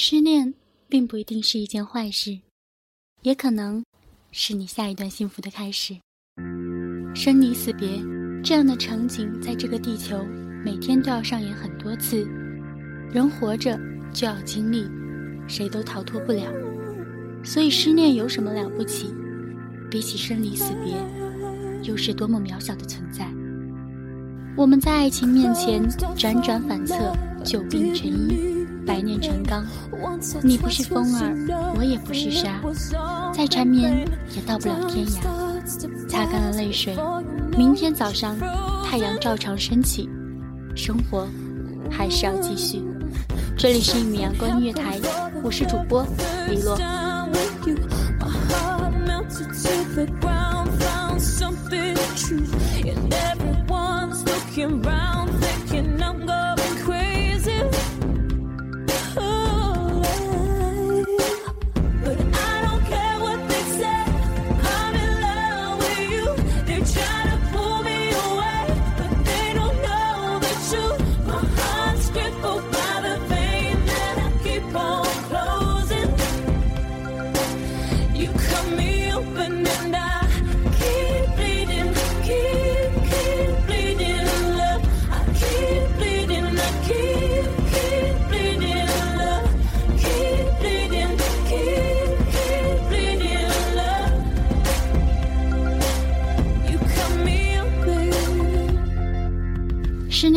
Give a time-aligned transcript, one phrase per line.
[0.00, 0.54] 失恋
[0.88, 2.38] 并不一定是一件坏事，
[3.22, 3.84] 也可能
[4.30, 5.92] 是你下一段幸福的开始。
[7.16, 8.00] 生离死别
[8.40, 10.24] 这样的场景，在这个地球
[10.64, 12.24] 每天都要上演很多次。
[13.12, 13.76] 人活着
[14.14, 14.86] 就要经历，
[15.48, 16.44] 谁都逃脱不了。
[17.42, 19.12] 所以失恋有什么了不起？
[19.90, 20.94] 比起生离死别，
[21.82, 23.28] 又是多么渺小的存在。
[24.56, 25.82] 我们在爱情面前
[26.16, 26.94] 辗转反侧，
[27.44, 28.57] 久病成医，
[28.88, 29.62] 百炼成钢。
[30.42, 32.58] 你不是风儿，我也不是沙，
[33.34, 33.92] 再缠绵
[34.34, 35.20] 也到不了天涯。
[36.08, 36.96] 擦干了泪水，
[37.54, 38.34] 明天早上
[38.82, 40.08] 太阳照常升起，
[40.74, 41.28] 生活
[41.90, 42.82] 还是要继续。
[43.58, 44.98] 这里是一米阳光音乐台，
[45.42, 46.06] 我是主播
[46.48, 46.78] 李洛。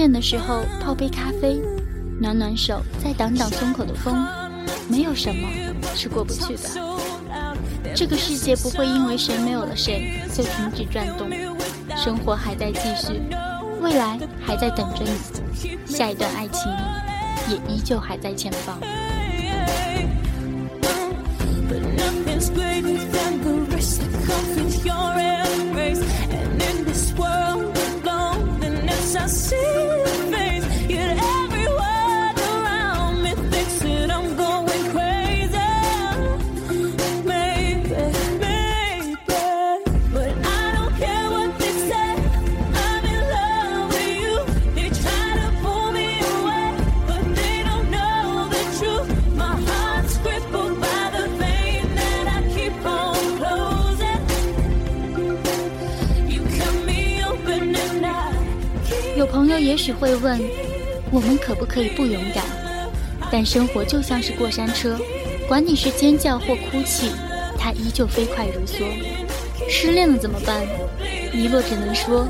[0.01, 1.61] 失恋的时候泡杯咖啡，
[2.19, 4.25] 暖暖手，再挡挡胸口的风，
[4.89, 5.47] 没有什么
[5.95, 6.63] 是过不去的。
[7.93, 11.29] 这个世界不会因为谁没有了谁就停止转动，
[11.95, 13.21] 生活还在继续，
[13.79, 16.63] 未来还在等着你，下一段爱情
[17.47, 18.79] 也依旧还在前方。
[59.51, 60.39] 友也许会问，
[61.11, 62.43] 我们可不可以不勇敢？
[63.29, 64.97] 但生活就像是过山车，
[65.47, 67.11] 管你是尖叫或哭泣，
[67.57, 68.85] 它依旧飞快如梭。
[69.69, 70.65] 失恋了怎么办？
[71.33, 72.27] 尼洛只能说，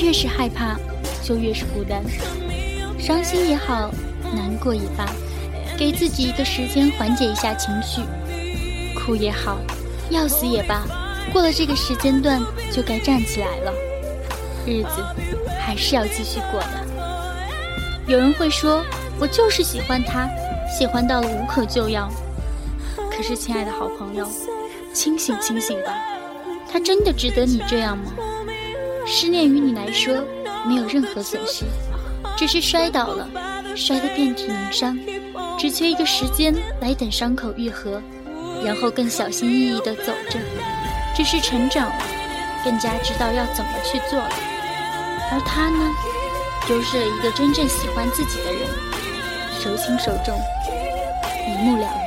[0.00, 0.76] 越是害怕，
[1.22, 2.02] 就越是孤单。
[2.98, 3.90] 伤心也好，
[4.34, 5.06] 难过也罢，
[5.78, 8.00] 给自己一个时间缓解一下情绪。
[8.94, 9.58] 哭也好，
[10.10, 10.86] 要死也罢，
[11.32, 12.42] 过了这个时间段
[12.72, 13.72] 就该站起来了。
[14.66, 15.04] 日子
[15.58, 16.84] 还是要继续过的。
[18.06, 18.84] 有人会说，
[19.18, 20.28] 我就是喜欢他，
[20.78, 22.10] 喜欢到了无可救药。
[23.10, 24.28] 可是，亲爱的好朋友，
[24.92, 25.94] 清醒清醒吧，
[26.70, 28.12] 他真的值得你这样吗？
[29.06, 30.24] 失恋于你来说
[30.66, 31.64] 没有任何损失，
[32.36, 33.28] 只是摔倒了，
[33.76, 34.98] 摔得遍体鳞伤，
[35.58, 38.02] 只缺一个时间来等伤口愈合，
[38.64, 40.38] 然后更小心翼翼地走着，
[41.14, 42.02] 只是成长了，
[42.64, 44.30] 更加知道要怎么去做了。
[45.34, 45.90] 而他呢，
[46.68, 48.70] 就是一个真正喜欢自己的人，
[49.60, 50.38] 手轻手重，
[51.48, 52.03] 一目了然。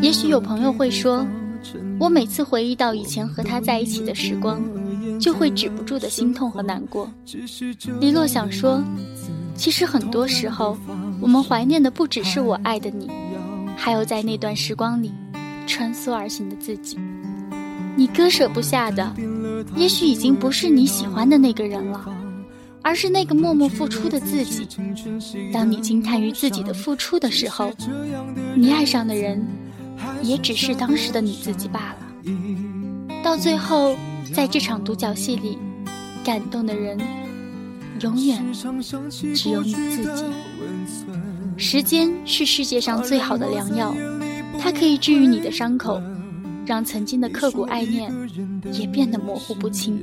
[0.00, 1.26] 也许有朋友会说，
[2.00, 4.62] 我每次回忆到以前和他在一起的时光，
[5.20, 7.10] 就会止不住的心痛和难过。
[8.00, 8.82] 黎洛想说，
[9.54, 10.76] 其实很多时候，
[11.20, 13.10] 我们怀念的不只是我爱的你，
[13.76, 15.12] 还有在那段时光里
[15.66, 16.98] 穿梭而行的自己。
[17.94, 19.14] 你割舍不下的，
[19.76, 22.00] 也许已经不是你喜欢的那个人了，
[22.84, 24.68] 而是那个默默付出的自己。
[25.50, 27.72] 当你惊叹于自己的付出的时候，
[28.54, 29.42] 你爱上的人，
[30.22, 31.98] 也只是当时的你自己罢了。
[33.24, 33.96] 到最后，
[34.34, 35.56] 在这场独角戏里，
[36.22, 36.98] 感动的人，
[38.02, 38.44] 永远
[39.34, 40.22] 只有你自己。
[41.56, 43.96] 时间是世界上最好的良药，
[44.60, 46.02] 它可以治愈你的伤口，
[46.66, 48.12] 让曾经的刻骨爱念
[48.72, 50.02] 也变得模糊不清。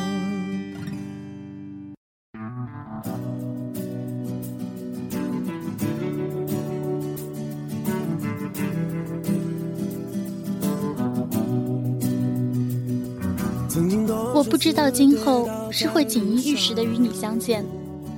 [14.51, 17.65] 不知道今后是会锦衣玉食的与你相见，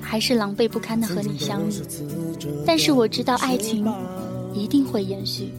[0.01, 1.73] 还是狼狈不堪的和你相遇。
[2.65, 3.85] 但是我知道爱情
[4.51, 5.53] 一定会延续，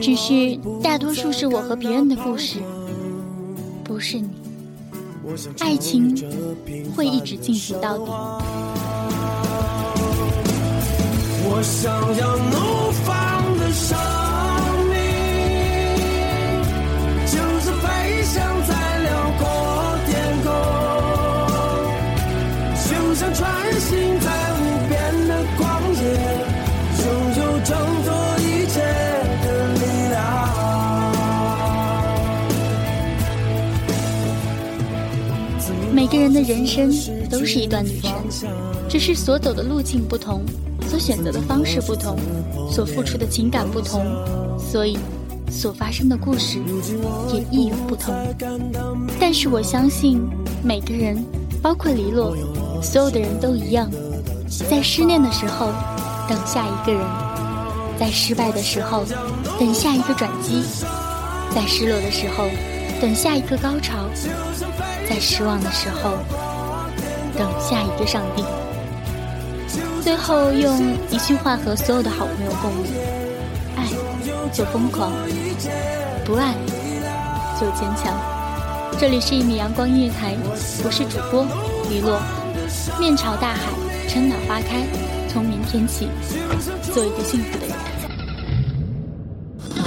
[0.00, 2.60] 只是大多数是我和别人的故事，
[3.84, 4.30] 不是你。
[5.60, 6.16] 爱情
[6.96, 8.10] 会一直进行到底。
[11.44, 13.98] 我想要怒放的生
[36.22, 36.88] 人的人生
[37.28, 38.12] 都是一段旅程，
[38.88, 40.42] 只是所走的路径不同，
[40.88, 42.16] 所选择的方式不同，
[42.70, 44.06] 所付出的情感不同，
[44.56, 44.96] 所以
[45.50, 46.60] 所发生的故事
[47.32, 48.14] 也亦有不同。
[49.18, 50.22] 但是我相信，
[50.62, 51.24] 每个人，
[51.60, 52.36] 包括黎洛，
[52.80, 53.90] 所有的人都一样，
[54.70, 55.72] 在失恋的时候
[56.28, 57.02] 等下一个人，
[57.98, 59.04] 在失败的时候
[59.58, 60.62] 等下一个转机，
[61.52, 62.44] 在失落的时候
[63.00, 64.08] 等下一个高潮，
[65.12, 66.12] 在失望的时候
[67.36, 68.42] 等下一个上帝。
[70.00, 72.86] 最后用一句话和所有的好朋友共勉：
[73.76, 73.84] 爱
[74.54, 75.12] 就疯狂，
[76.24, 76.54] 不爱
[77.60, 78.16] 就坚强。
[78.98, 80.34] 这里是一米阳光音乐台，
[80.82, 81.46] 我是主播
[81.90, 82.18] 李洛。
[82.98, 83.68] 面朝大海，
[84.08, 84.80] 春暖花开，
[85.28, 86.08] 从明天起，
[86.90, 87.76] 做一个幸福的人。